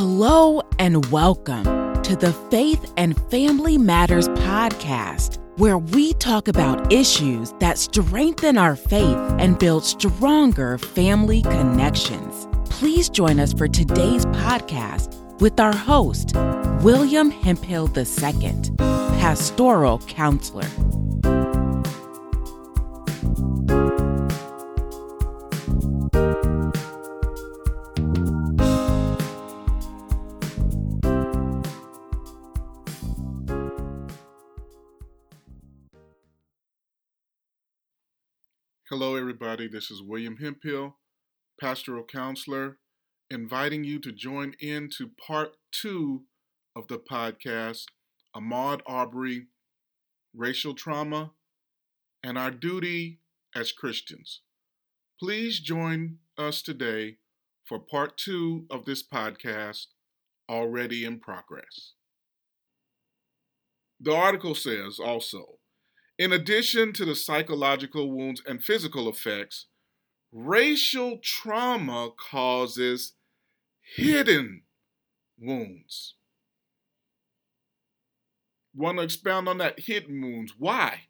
[0.00, 1.64] Hello and welcome
[2.04, 8.76] to the Faith and Family Matters podcast, where we talk about issues that strengthen our
[8.76, 12.46] faith and build stronger family connections.
[12.70, 16.30] Please join us for today's podcast with our host,
[16.84, 21.07] William Hemphill II, pastoral counselor.
[39.40, 39.68] Everybody.
[39.68, 40.96] This is William Hemphill,
[41.60, 42.78] pastoral counselor,
[43.30, 46.22] inviting you to join in to part two
[46.74, 47.84] of the podcast
[48.34, 49.46] Ahmaud Arbery,
[50.34, 51.32] Racial Trauma,
[52.24, 53.20] and Our Duty
[53.54, 54.40] as Christians.
[55.20, 57.18] Please join us today
[57.64, 59.86] for part two of this podcast,
[60.48, 61.92] already in progress.
[64.00, 65.57] The article says also,
[66.18, 69.66] in addition to the psychological wounds and physical effects,
[70.32, 73.12] racial trauma causes
[73.80, 74.62] hidden
[75.40, 76.14] wounds.
[78.74, 80.54] Want to expound on that hidden wounds?
[80.58, 81.02] Why?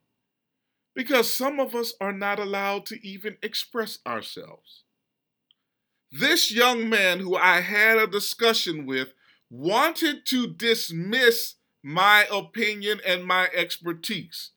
[0.95, 4.85] Because some of us are not allowed to even express ourselves.
[6.11, 9.09] This young man who I had a discussion with
[9.51, 14.51] wanted to dismiss my opinion and my expertise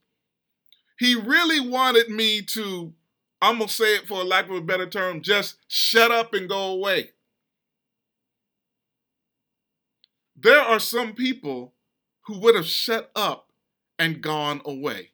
[1.01, 2.93] he really wanted me to,
[3.41, 6.47] I'm going to say it for lack of a better term, just shut up and
[6.47, 7.09] go away.
[10.35, 11.73] There are some people
[12.27, 13.51] who would have shut up
[13.97, 15.09] and gone away.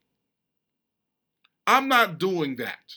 [1.66, 2.96] I'm not doing that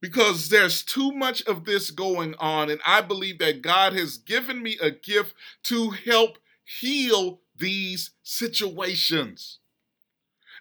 [0.00, 4.62] because there's too much of this going on, and I believe that God has given
[4.62, 9.58] me a gift to help heal these situations.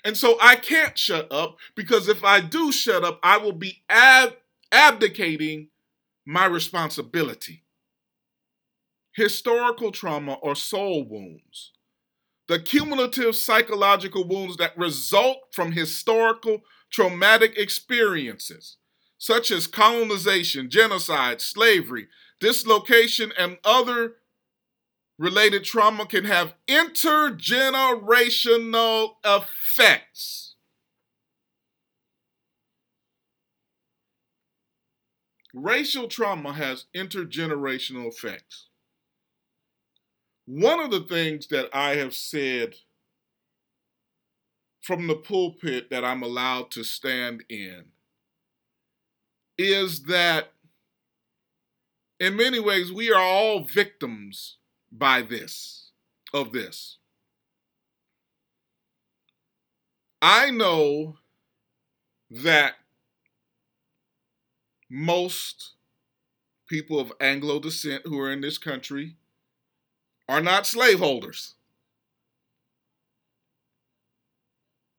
[0.04, 3.84] And so I can't shut up because if I do shut up, I will be
[3.90, 4.36] ab-
[4.72, 5.70] abdicating
[6.26, 7.64] my responsibility.
[9.16, 11.72] Historical trauma or soul wounds.
[12.48, 18.78] The cumulative psychological wounds that result from historical traumatic experiences,
[19.18, 22.08] such as colonization, genocide, slavery,
[22.40, 24.16] dislocation, and other
[25.24, 30.56] related trauma can have intergenerational effects.
[35.54, 38.68] Racial trauma has intergenerational effects.
[40.46, 42.76] One of the things that I have said
[44.82, 47.86] from the pulpit that I'm allowed to stand in
[49.58, 50.52] is that
[52.20, 54.58] in many ways we are all victims
[54.96, 55.92] by this,
[56.34, 56.98] of this.
[60.22, 61.18] I know
[62.30, 62.76] that
[64.90, 65.72] most
[66.68, 69.16] people of Anglo descent who are in this country
[70.30, 71.56] are not slaveholders.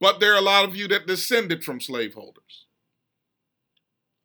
[0.00, 2.66] But there are a lot of you that descended from slaveholders.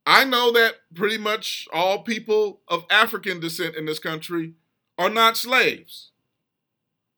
[0.05, 4.55] I know that pretty much all people of African descent in this country
[4.99, 6.11] are not slaves.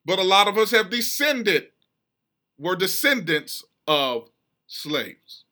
[0.05, 1.69] But a lot of us have descended,
[2.57, 4.29] were descendants of
[4.67, 5.43] slaves.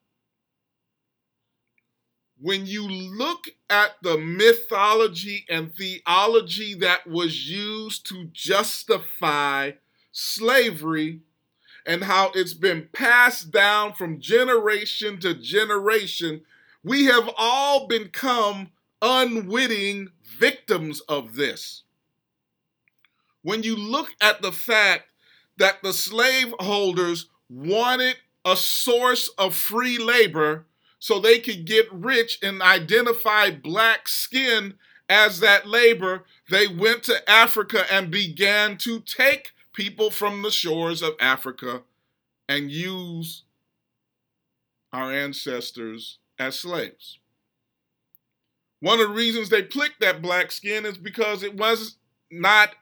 [2.39, 9.71] When you look at the mythology and theology that was used to justify
[10.11, 11.19] slavery
[11.85, 16.41] and how it's been passed down from generation to generation,
[16.83, 18.69] we have all become
[19.01, 21.83] unwitting victims of this
[23.41, 25.05] when you look at the fact
[25.57, 30.65] that the slaveholders wanted a source of free labor
[30.99, 34.75] so they could get rich and identify black skin
[35.07, 41.01] as that labor, they went to Africa and began to take people from the shores
[41.01, 41.81] of Africa
[42.47, 43.43] and use
[44.91, 47.19] our ancestors as slaves.
[48.81, 51.97] One of the reasons they picked that black skin is because it was
[52.31, 52.75] not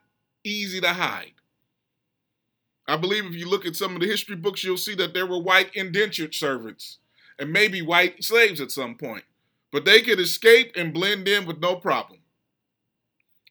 [0.47, 1.33] easy to hide.
[2.87, 5.27] I believe if you look at some of the history books, you'll see that there
[5.27, 6.99] were white indentured servants
[7.39, 9.25] and maybe white slaves at some point,
[9.71, 12.19] but they could escape and blend in with no problem.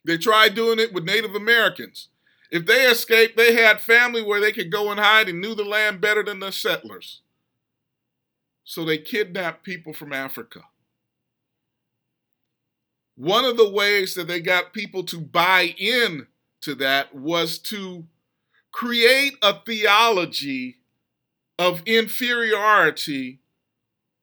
[0.05, 2.09] They tried doing it with Native Americans.
[2.51, 5.65] If they escaped, they had family where they could go and hide and knew the
[5.65, 7.21] land better than the settlers.
[8.63, 10.61] So they kidnapped people from Africa.
[13.17, 16.27] one of the ways that they got people to buy in
[16.61, 18.05] to that was to
[18.71, 20.77] create a theology
[21.57, 23.39] of inferiority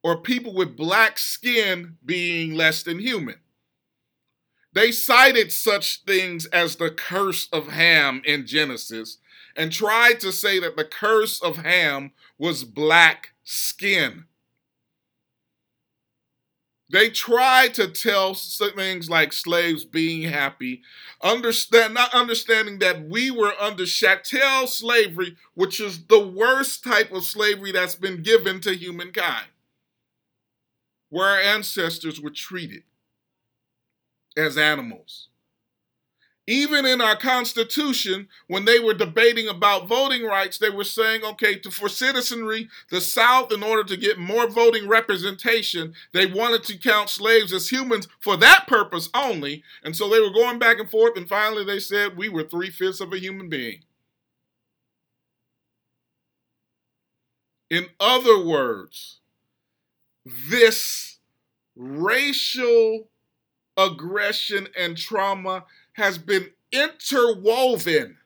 [0.03, 3.37] or people with black skin being less than human.
[4.73, 9.19] They cited such things as the curse of Ham in Genesis
[9.57, 14.25] and tried to say that the curse of Ham was black skin.
[16.95, 20.83] They tried to tell things like slaves being happy,
[21.21, 27.25] understand not understanding that we were under chattel slavery, which is the worst type of
[27.25, 29.49] slavery that's been given to humankind,
[31.09, 32.85] where our ancestors were treated
[34.37, 35.31] as animals.
[36.47, 41.57] Even in our Constitution, when they were debating about voting rights, they were saying, okay,
[41.57, 46.77] to, for citizenry, the South, in order to get more voting representation, they wanted to
[46.77, 49.63] count slaves as humans for that purpose only.
[49.83, 52.71] And so they were going back and forth, and finally they said we were three
[52.71, 53.81] fifths of a human being.
[57.71, 59.21] In other words,
[60.27, 61.19] this
[61.75, 63.09] racial
[63.77, 65.65] aggression and trauma
[65.95, 68.19] has been interwoven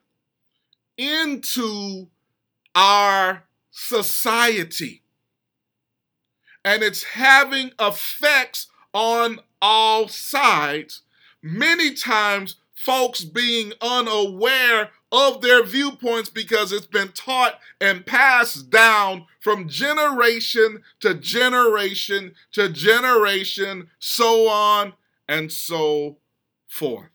[0.97, 2.07] into
[2.75, 5.03] our society.
[6.65, 11.03] And it's having effects on all sides.
[11.41, 19.25] Many times, folks being unaware of their viewpoints because it's been taught and passed down
[19.39, 24.93] from generation to generation to generation, so on
[25.27, 26.17] and so
[26.67, 27.09] forth.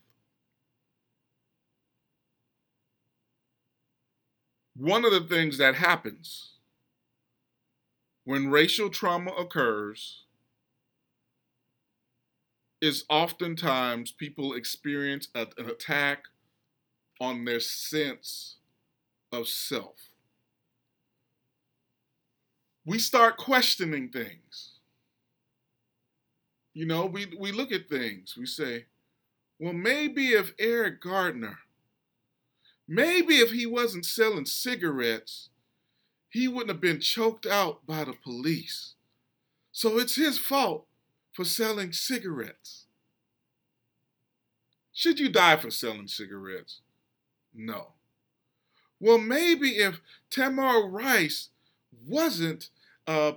[4.75, 6.51] One of the things that happens
[8.25, 10.23] when racial trauma occurs
[12.81, 16.25] is oftentimes people experience a, an attack
[17.21, 18.57] on their sense
[19.31, 19.95] of self.
[22.85, 24.79] We start questioning things.
[26.73, 28.85] You know, we, we look at things, we say,
[29.59, 31.57] well, maybe if Eric Gardner
[32.87, 35.49] Maybe if he wasn't selling cigarettes,
[36.29, 38.93] he wouldn't have been choked out by the police.
[39.71, 40.85] So it's his fault
[41.31, 42.85] for selling cigarettes.
[44.93, 46.81] Should you die for selling cigarettes?
[47.53, 47.93] No.
[48.99, 49.99] Well, maybe if
[50.31, 51.49] Tamir Rice
[52.05, 52.69] wasn't
[53.07, 53.33] uh,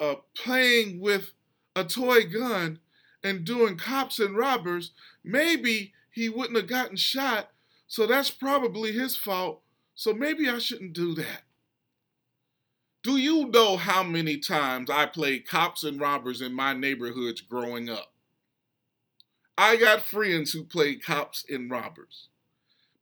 [0.00, 1.32] uh, playing with
[1.76, 2.78] a toy gun
[3.22, 4.92] and doing cops and robbers,
[5.22, 7.50] maybe he wouldn't have gotten shot
[7.94, 9.60] so that's probably his fault.
[9.94, 11.44] So maybe I shouldn't do that.
[13.04, 17.88] Do you know how many times I played cops and robbers in my neighborhoods growing
[17.88, 18.12] up?
[19.56, 22.26] I got friends who played cops and robbers.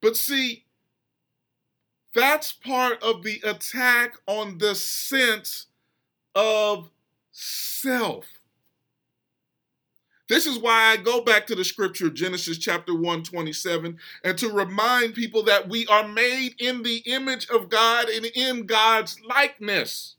[0.02, 0.66] But see,
[2.14, 5.68] that's part of the attack on the sense
[6.34, 6.90] of
[7.30, 8.26] self.
[10.32, 14.48] This is why I go back to the scripture, Genesis chapter 1, 27, and to
[14.48, 20.16] remind people that we are made in the image of God and in God's likeness.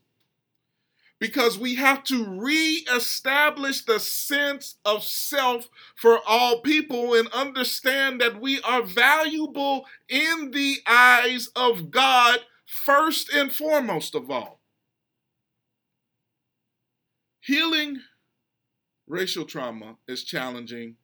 [1.18, 8.40] Because we have to reestablish the sense of self for all people and understand that
[8.40, 14.60] we are valuable in the eyes of God, first and foremost of all.
[17.40, 17.98] Healing
[19.06, 20.96] racial trauma is challenging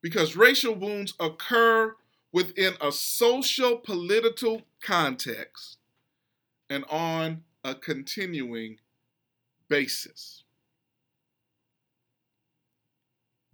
[0.00, 1.94] because racial wounds occur
[2.32, 5.78] within a social political context
[6.68, 8.78] and on a continuing
[9.68, 10.42] basis.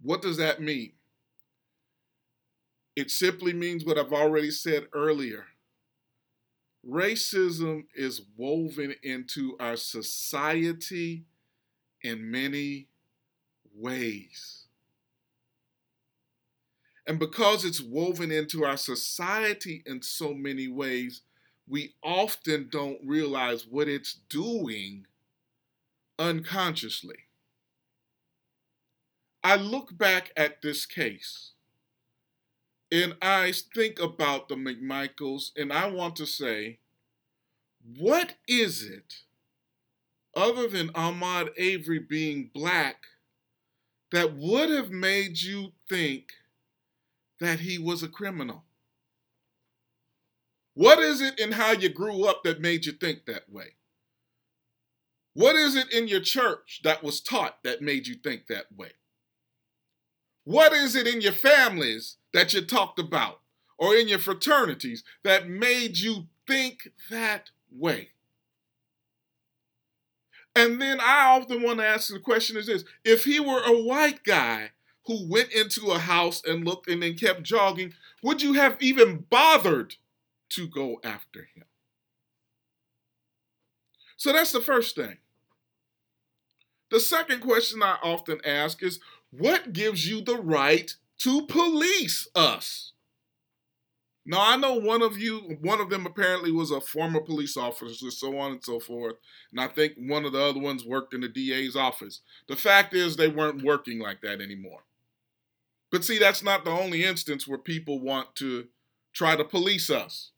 [0.01, 0.93] What does that mean?
[2.95, 5.45] It simply means what I've already said earlier.
[6.87, 11.25] Racism is woven into our society
[12.01, 12.87] in many
[13.79, 14.65] ways.
[17.07, 21.21] And because it's woven into our society in so many ways,
[21.67, 25.05] we often don't realize what it's doing
[26.19, 27.15] unconsciously.
[29.43, 31.51] I look back at this case
[32.91, 36.79] and I think about the McMichaels and I want to say,
[37.97, 39.21] what is it
[40.35, 43.05] other than Ahmaud Arbery being black
[44.11, 46.31] that would have made you think
[47.39, 48.63] that he was a criminal?
[50.73, 53.75] What is it in how you grew up that made you think that way?
[55.33, 58.91] What is it in your church that was taught that made you think that way?
[60.43, 63.41] What is it in your families that you talked about
[63.77, 68.09] or in your fraternities that made you think that way?
[70.59, 73.81] And then I often want to ask the question is this if he were a
[73.81, 74.71] white guy
[75.05, 79.23] who went into a house and looked and then kept jogging, would you have even
[79.29, 79.95] bothered
[80.49, 81.63] to go after him?
[84.17, 85.19] So that's the first thing.
[86.91, 88.99] The second question I often ask is
[89.31, 92.91] what gives you the right to police us?
[94.29, 98.11] Now, I know one of you, one of them apparently was a former police officer,
[98.11, 99.15] so on and so forth.
[99.49, 102.21] And I think one of the other ones worked in the DA's office.
[102.47, 104.81] The fact is, they weren't working like that anymore.
[105.91, 108.67] But see, that's not the only instance where people want to
[109.13, 110.29] try to police us.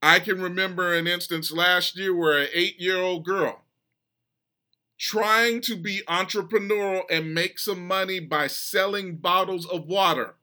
[0.00, 3.62] I can remember an instance last year where an eight year old girl
[4.96, 10.36] trying to be entrepreneurial and make some money by selling bottles of water.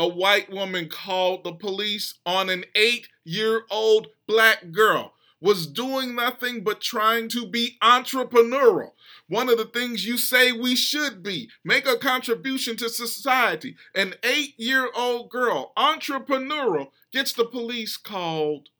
[0.00, 6.14] A white woman called the police on an eight year old black girl, was doing
[6.14, 8.92] nothing but trying to be entrepreneurial.
[9.28, 13.76] One of the things you say we should be make a contribution to society.
[13.94, 18.70] An eight year old girl, entrepreneurial, gets the police called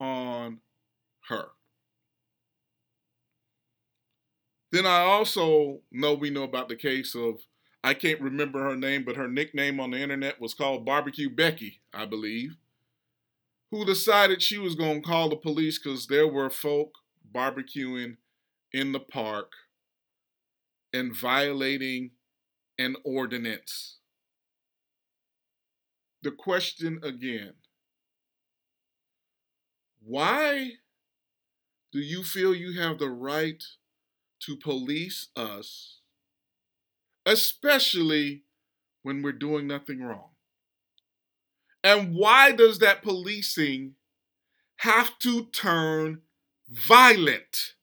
[0.00, 0.60] on
[1.28, 1.48] her.
[4.72, 7.40] Then I also know we know about the case of,
[7.82, 11.80] I can't remember her name, but her nickname on the internet was called Barbecue Becky,
[11.94, 12.56] I believe,
[13.70, 16.92] who decided she was going to call the police because there were folk
[17.34, 18.16] barbecuing
[18.72, 19.52] in the park
[20.92, 22.10] and violating
[22.78, 23.98] an ordinance.
[26.22, 27.54] The question again
[30.02, 30.72] why
[31.92, 33.62] do you feel you have the right
[34.40, 35.99] to police us,
[37.26, 38.44] especially
[39.02, 40.30] when we're doing nothing wrong?
[41.82, 43.94] And why does that policing
[44.76, 46.22] have to turn
[46.68, 47.74] violent?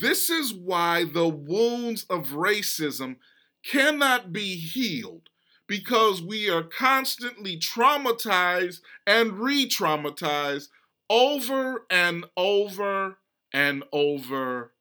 [0.00, 3.16] This is why the wounds of racism
[3.64, 5.28] cannot be healed
[5.66, 10.68] because we are constantly traumatized and re traumatized
[11.10, 13.18] over and over
[13.52, 14.72] and over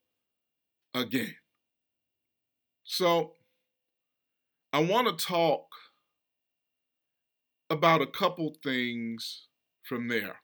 [1.01, 1.35] again.
[2.83, 3.33] So,
[4.73, 5.67] I want to talk
[7.69, 9.47] about a couple things
[9.83, 10.37] from there.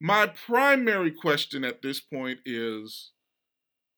[0.00, 3.12] My primary question at this point is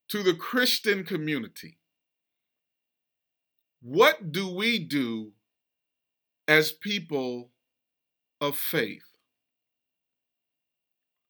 [0.09, 1.79] to the Christian community
[3.81, 5.33] What do we do
[6.47, 7.51] as people
[8.41, 9.03] of faith?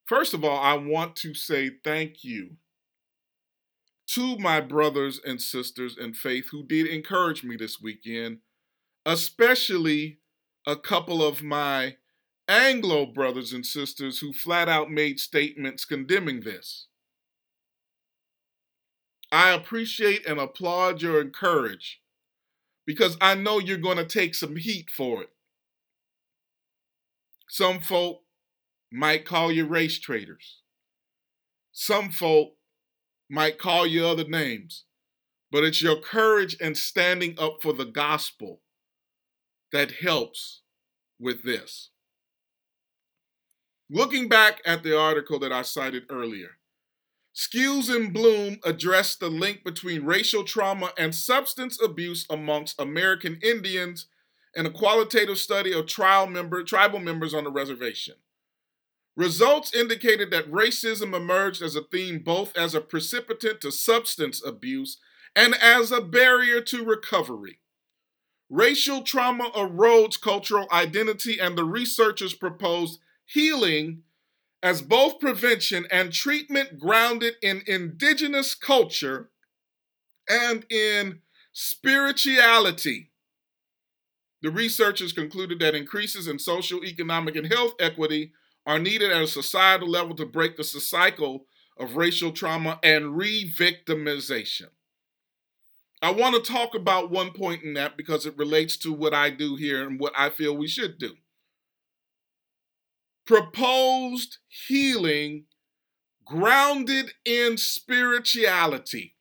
[0.07, 2.57] First of all, I want to say thank you
[4.19, 8.39] to my brothers and sisters in faith who did encourage me this weekend,
[9.07, 10.19] especially
[10.67, 11.95] a couple of my
[12.49, 16.89] Anglo brothers and sisters who flat out made statements condemning this.
[19.31, 22.01] I appreciate and applaud your encourage
[22.85, 25.31] because I know you're going to take some heat for it.
[27.49, 28.23] Some folk
[28.91, 30.63] might call you race traitors.
[31.71, 32.55] Some folk
[33.31, 34.85] might call you other names,
[35.51, 38.61] but it's your courage and standing up for the gospel
[39.73, 40.63] that helps
[41.21, 41.91] with this.
[43.91, 46.59] Looking back at the article that I cited earlier,
[47.35, 54.07] Skewes and Blume addressed the link between racial trauma and substance abuse amongst American Indians
[54.55, 55.87] in a qualitative study of
[56.31, 58.17] member, tribal members on the reservation.
[59.19, 64.99] Results indicated that racism emerged as a theme both as a precipitant to substance abuse
[65.35, 67.59] and as a barrier to recovery.
[68.49, 74.05] Racial trauma erodes cultural identity, and the researchers proposed healing
[74.63, 79.31] as both prevention and treatment grounded in indigenous culture
[80.29, 81.23] and in
[81.53, 83.11] spirituality.
[84.43, 88.33] The researchers concluded that increases in social, economic, and health equity
[88.69, 91.47] are needed at a societal level to break the cycle
[91.79, 94.69] of racial trauma and re victimization.
[96.03, 99.31] I want to talk about one point in that because it relates to what I
[99.31, 101.15] do here and what I feel we should do.
[103.27, 105.47] Proposed healing
[106.27, 109.17] grounded in spirituality.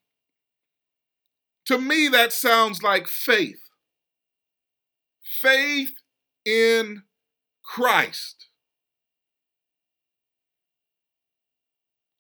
[1.67, 3.61] To me, that sounds like faith.
[5.41, 5.93] Faith
[6.45, 7.03] in
[7.63, 8.47] Christ.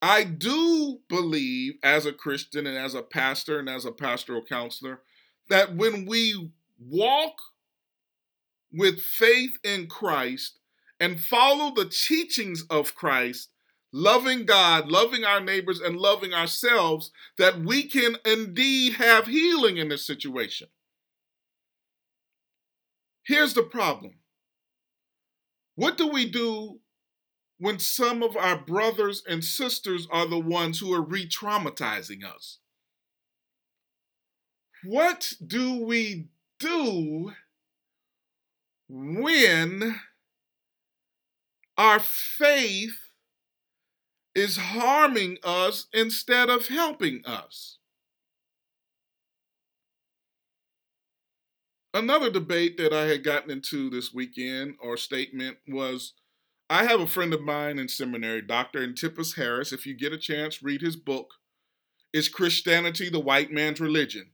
[0.01, 5.01] I do believe, as a Christian and as a pastor and as a pastoral counselor,
[5.49, 7.39] that when we walk
[8.71, 10.59] with faith in Christ
[10.99, 13.49] and follow the teachings of Christ,
[13.91, 19.89] loving God, loving our neighbors, and loving ourselves, that we can indeed have healing in
[19.89, 20.67] this situation.
[23.23, 24.15] Here's the problem
[25.75, 26.79] what do we do
[27.59, 32.59] when some of our brothers and sisters are the ones who are re traumatizing us?
[34.83, 36.27] What do we
[36.59, 37.33] do
[38.87, 39.99] when
[41.77, 42.97] our faith
[44.35, 47.79] is harming us instead of helping us?
[51.93, 56.13] Another debate that I had gotten into this weekend or statement was
[56.69, 58.83] I have a friend of mine in seminary, Dr.
[58.83, 59.71] Antipas Harris.
[59.71, 61.35] If you get a chance, read his book.
[62.11, 64.31] Is Christianity the White Man's Religion?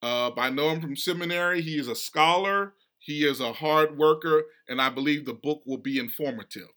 [0.00, 1.60] Uh, I know him from seminary.
[1.60, 5.78] He is a scholar, he is a hard worker, and I believe the book will
[5.78, 6.68] be informative.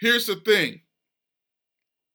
[0.00, 0.82] Here's the thing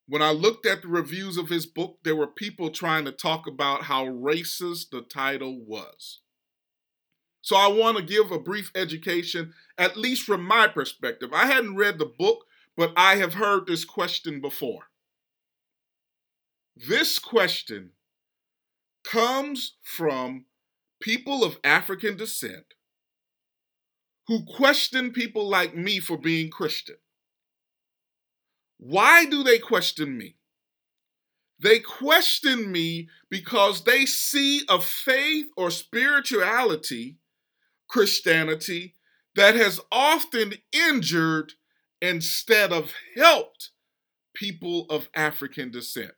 [0.07, 3.47] when I looked at the reviews of his book, there were people trying to talk
[3.47, 6.21] about how racist the title was.
[7.41, 11.31] So I want to give a brief education, at least from my perspective.
[11.33, 14.83] I hadn't read the book, but I have heard this question before.
[16.75, 17.91] This question
[19.03, 20.45] comes from
[21.01, 22.73] people of African descent
[24.27, 26.97] who question people like me for being Christian.
[28.77, 30.35] Why do they question me?
[31.59, 37.17] They question me because they see a faith or spirituality
[37.89, 38.95] Christianity
[39.35, 41.53] that has often injured
[42.01, 43.71] instead of helped
[44.33, 46.11] people of African descent.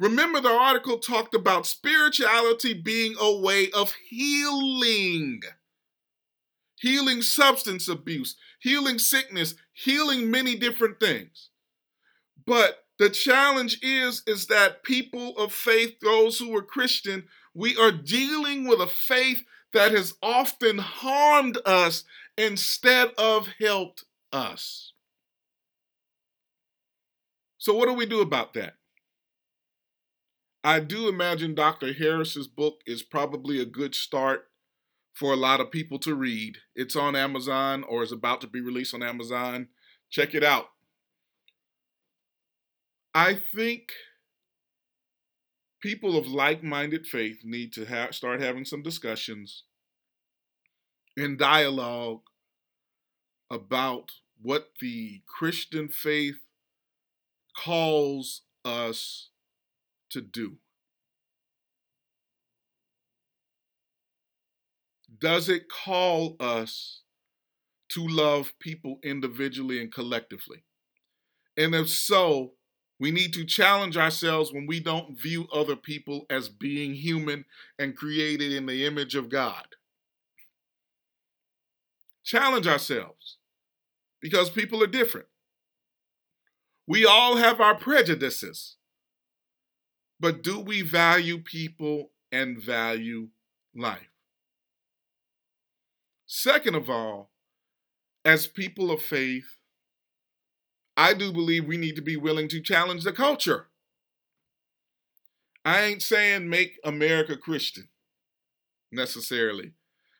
[0.00, 5.40] Remember, the article talked about spirituality being a way of healing,
[6.80, 11.50] healing substance abuse, healing sickness, healing many different things.
[12.44, 17.92] But the challenge is is that people of faith, those who are Christian, we are
[17.92, 19.42] dealing with a faith
[19.74, 22.04] that has often harmed us
[22.38, 24.92] instead of helped us.
[27.58, 28.74] So, what do we do about that?
[30.62, 31.92] I do imagine Dr.
[31.92, 34.48] Harris's book is probably a good start
[35.12, 36.56] for a lot of people to read.
[36.74, 39.68] It's on Amazon or is about to be released on Amazon.
[40.10, 40.70] Check it out.
[43.14, 43.92] I think
[45.84, 49.64] people of like-minded faith need to ha- start having some discussions
[51.14, 52.22] and dialogue
[53.50, 56.38] about what the Christian faith
[57.54, 59.28] calls us
[60.08, 60.54] to do.
[65.20, 67.02] Does it call us
[67.90, 70.64] to love people individually and collectively?
[71.58, 72.54] And if so,
[73.00, 77.44] we need to challenge ourselves when we don't view other people as being human
[77.78, 79.66] and created in the image of God.
[82.24, 83.38] Challenge ourselves
[84.20, 85.26] because people are different.
[86.86, 88.76] We all have our prejudices,
[90.20, 93.28] but do we value people and value
[93.74, 94.08] life?
[96.26, 97.30] Second of all,
[98.24, 99.56] as people of faith,
[100.96, 103.66] I do believe we need to be willing to challenge the culture.
[105.64, 107.88] I ain't saying make America Christian
[108.92, 109.72] necessarily,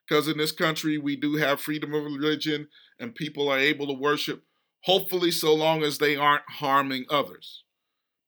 [0.06, 3.92] because in this country we do have freedom of religion and people are able to
[3.92, 4.42] worship,
[4.82, 7.64] hopefully, so long as they aren't harming others.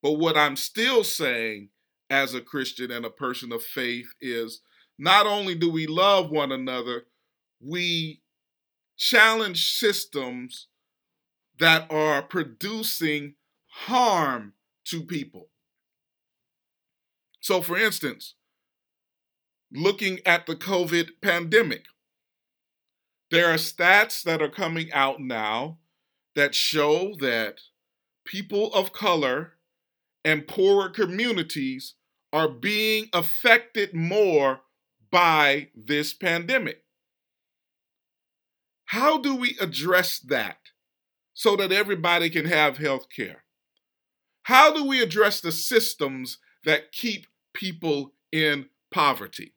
[0.03, 1.71] But what I'm still saying
[2.11, 4.61] as a Christian and a person of faith is
[4.99, 7.07] not only do we love one another,
[7.61, 8.21] we
[8.97, 10.69] challenge systems
[11.59, 13.35] that are producing
[13.67, 15.49] harm to people.
[17.41, 18.35] So, for instance,
[19.73, 21.85] looking at the COVID pandemic,
[23.31, 25.79] there are stats that are coming out now
[26.35, 27.61] that show that
[28.25, 29.55] people of color
[30.25, 31.95] and poorer communities
[32.33, 34.61] are being affected more
[35.11, 36.83] by this pandemic.
[38.87, 40.59] How do we address that?
[41.37, 43.45] So that everybody can have health care?
[44.45, 49.53] How do we address the systems that keep people in poverty?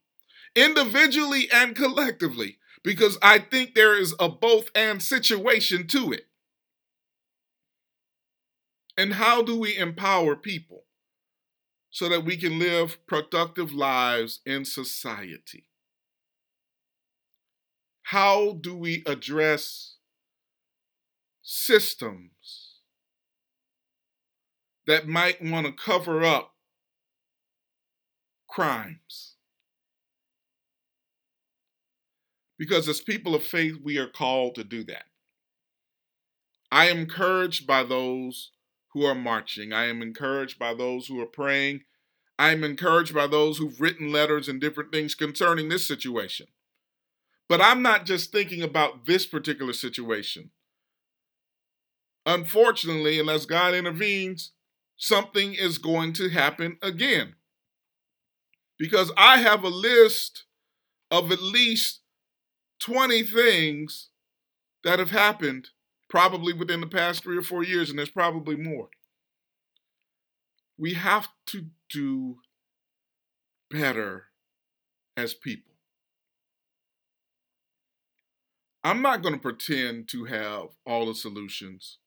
[0.55, 6.27] Individually and collectively, because I think there is a both and situation to it.
[8.97, 10.83] And how do we empower people
[11.91, 15.69] so that we can live productive lives in society?
[18.03, 19.98] How do we address
[21.51, 22.75] systems
[24.85, 26.53] that might want to cover up
[28.47, 29.35] crimes?
[32.59, 35.05] Because as people of faith, we are called to do that.
[36.71, 38.51] I am encouraged by those
[38.93, 39.73] who are marching.
[39.73, 41.81] I am encouraged by those who are praying.
[42.37, 46.47] I am encouraged by those who've written letters and different things concerning this situation.
[47.47, 50.51] But I'm not just thinking about this particular situation.
[52.29, 54.51] Unfortunately, unless God intervenes,
[54.97, 57.33] something is going to happen again.
[58.77, 60.43] Because I have a list
[61.09, 62.01] of at least
[62.81, 64.09] 20 things
[64.83, 65.69] that have happened
[66.07, 68.89] probably within the past three or four years, and there's probably more.
[70.77, 72.37] We have to do
[73.71, 74.25] better
[75.17, 75.73] as people.
[78.83, 81.97] I'm not going to pretend to have all the solutions,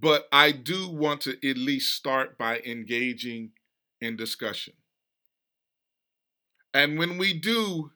[0.00, 3.50] but I do want to at least start by engaging
[4.00, 4.74] in discussion.
[6.74, 7.92] And when we do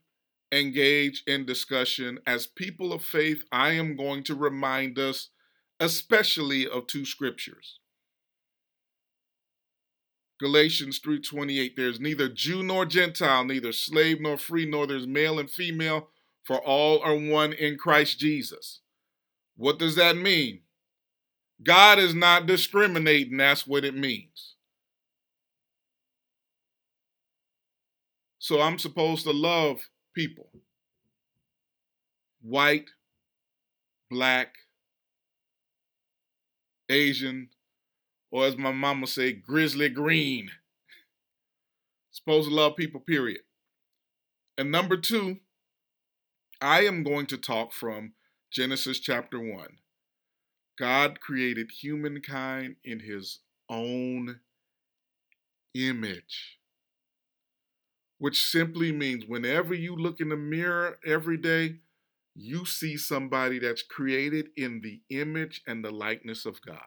[0.53, 2.19] engage in discussion.
[2.27, 5.31] As people of faith, I am going to remind us,
[5.81, 7.79] especially of two scriptures.
[10.39, 15.51] Galatians 3:28 There's neither Jew nor Gentile, neither slave nor free, nor there's male and
[15.51, 16.11] female,
[16.45, 18.81] for all are one in Christ Jesus.
[19.57, 20.61] What does that mean?
[21.63, 24.55] God is not discriminating, that's what it means.
[28.39, 29.81] So I'm supposed to love
[30.15, 30.51] people
[32.47, 32.91] white,
[34.09, 34.55] black,
[36.89, 37.49] Asian,
[38.31, 40.51] or as my mama say, grizzly green.
[42.13, 43.41] Supposed to love people, period.
[44.57, 45.39] And number two,
[46.61, 48.13] I am going to talk from
[48.51, 49.67] Genesis chapter 1.
[50.79, 54.41] God created humankind in his own
[55.75, 56.57] image
[58.19, 61.77] which simply means whenever you look in the mirror every day,
[62.35, 66.79] you see somebody that's created in the image and the likeness of God.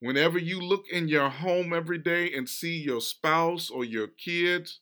[0.00, 4.80] Whenever you look in your home every day and see your spouse or your kids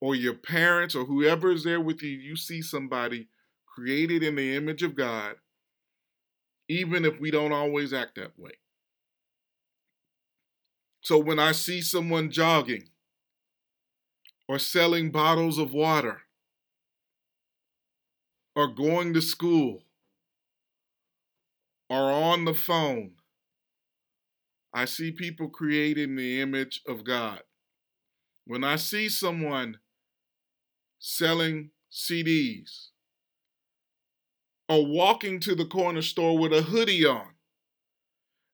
[0.00, 3.28] or your parents or whoever is there with you, you see somebody
[3.66, 5.36] created in the image of God,
[6.72, 8.52] even if we don't always act that way.
[11.00, 12.88] So when I see someone jogging,
[14.52, 16.22] or selling bottles of water
[18.54, 19.82] or going to school
[21.88, 23.12] or on the phone.
[24.74, 27.40] I see people creating the image of God.
[28.46, 29.78] When I see someone
[30.98, 32.88] selling CDs
[34.72, 37.34] or walking to the corner store with a hoodie on,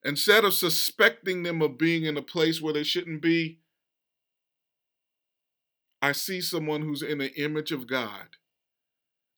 [0.04, 3.60] instead of suspecting them of being in a place where they shouldn't be,
[6.02, 8.30] I see someone who's in the image of God,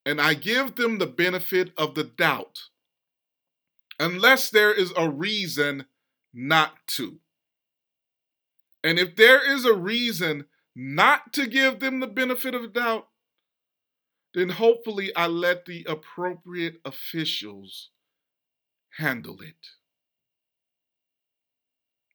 [0.06, 2.60] and I give them the benefit of the doubt,
[3.98, 5.84] unless there is a reason
[6.32, 7.18] not to.
[8.82, 13.06] And if there is a reason not to give them the benefit of doubt,
[14.34, 17.90] then hopefully I let the appropriate officials
[18.98, 19.68] handle it.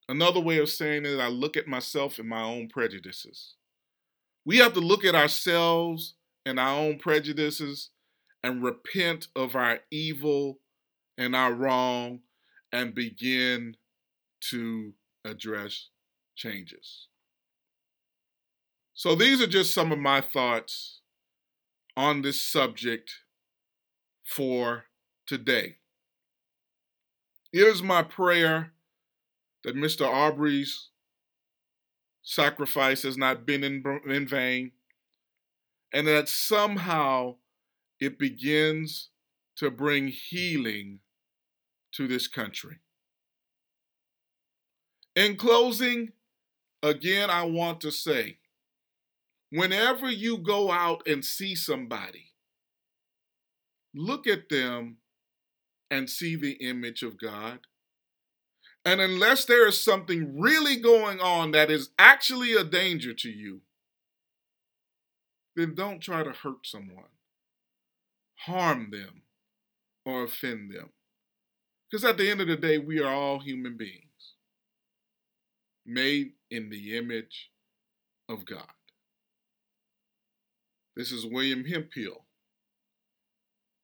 [0.07, 3.55] Another way of saying it, I look at myself and my own prejudices.
[4.45, 6.13] We have to look at ourselves
[6.45, 7.89] and our own prejudices
[8.43, 10.59] and repent of our evil
[11.17, 12.19] and our wrong
[12.71, 13.75] and begin
[14.51, 15.89] to address
[16.35, 17.07] changes.
[18.93, 21.01] So, these are just some of my thoughts
[21.97, 23.11] on this subject
[24.23, 24.85] for
[25.25, 25.77] today.
[27.51, 28.73] Here's my prayer
[29.63, 30.05] that Mr.
[30.05, 30.89] Aubrey's
[32.21, 34.71] sacrifice has not been in, in vain,
[35.93, 37.35] and that somehow
[37.99, 39.09] it begins
[39.57, 40.99] to bring healing
[41.93, 42.79] to this country.
[45.15, 46.11] In closing,
[46.83, 48.39] again, I want to say
[49.49, 52.33] whenever you go out and see somebody,
[53.93, 54.97] look at them
[55.89, 57.59] and see the image of God.
[58.83, 63.61] And unless there is something really going on that is actually a danger to you,
[65.55, 67.09] then don't try to hurt someone,
[68.41, 69.23] harm them,
[70.05, 70.89] or offend them.
[71.89, 74.01] Because at the end of the day, we are all human beings
[75.85, 77.51] made in the image
[78.27, 78.67] of God.
[80.95, 82.23] This is William Hemphill,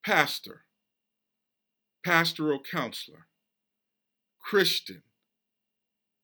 [0.05, 0.63] pastor,
[2.05, 3.27] pastoral counselor,
[4.39, 5.03] Christian,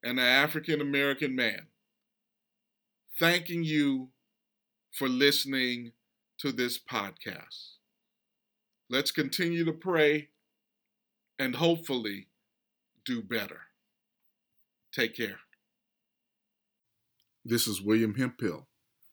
[0.02, 1.68] and an African American man,
[3.20, 4.12] thanking you
[4.94, 5.92] for listening
[6.38, 7.72] to this podcast.
[8.90, 10.30] Let's continue to pray
[11.38, 12.28] and hopefully
[13.04, 13.64] do better.
[14.94, 15.40] Take care.
[17.44, 18.68] This is William Hemphill,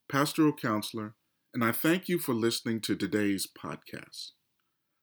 [0.08, 1.14] pastoral counselor,
[1.54, 4.32] and I thank you for listening to today's podcast.